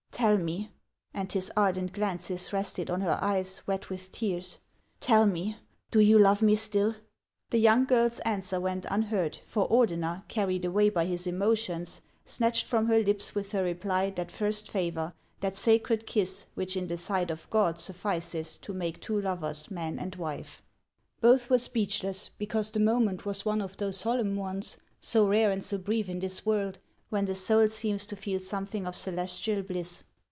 Tell 0.21 0.37
me,"— 0.37 0.69
and 1.15 1.31
his 1.31 1.51
ardent 1.57 1.93
glances 1.93 2.53
rested 2.53 2.91
on 2.91 3.01
her 3.01 3.17
eyes 3.23 3.65
wet 3.65 3.89
with 3.89 4.11
teai's, 4.11 4.59
—"tell 4.99 5.25
me, 5.25 5.57
do 5.89 5.99
you 5.99 6.19
love 6.19 6.43
me 6.43 6.55
still?" 6.55 6.93
The 7.49 7.57
young 7.57 7.85
girl's 7.85 8.19
answer 8.19 8.59
went 8.59 8.85
unheard, 8.91 9.39
for 9.47 9.67
Ordener, 9.67 10.21
car 10.29 10.45
ried 10.45 10.63
away 10.63 10.91
by 10.91 11.05
his 11.07 11.25
emotions, 11.25 12.01
snatched 12.23 12.67
from 12.67 12.85
her 12.85 12.99
lips 12.99 13.33
with 13.33 13.51
her 13.53 13.63
reply 13.63 14.11
that 14.11 14.29
first 14.29 14.69
favor, 14.69 15.13
that 15.39 15.55
sacred 15.55 16.05
kiss, 16.05 16.45
which 16.53 16.77
in 16.77 16.85
the 16.87 16.97
sight 16.97 17.31
of 17.31 17.49
God 17.49 17.79
suffices 17.79 18.57
to 18.57 18.73
make 18.75 19.01
two 19.01 19.19
lovers 19.19 19.71
man 19.71 19.97
and 19.97 20.13
wife. 20.17 20.61
HANS 20.61 20.61
OF 20.61 20.61
ICELAND. 20.61 21.33
57 21.33 21.33
Both 21.33 21.49
were 21.49 21.57
speechless, 21.57 22.29
because 22.37 22.69
the 22.69 22.79
moment 22.79 23.25
was 23.25 23.43
one 23.43 23.59
of 23.61 23.77
those 23.77 23.97
solemn 23.97 24.35
ones, 24.35 24.77
so 24.99 25.25
rare 25.27 25.49
and 25.49 25.63
so 25.63 25.79
brief 25.79 26.07
in 26.09 26.19
this 26.19 26.45
world, 26.45 26.77
when 27.09 27.25
the 27.25 27.33
soul 27.33 27.67
seems 27.67 28.05
to 28.05 28.15
feel 28.15 28.39
something 28.39 28.85
of 28.85 28.93
celestial 28.95 29.63
bliss. 29.63 30.03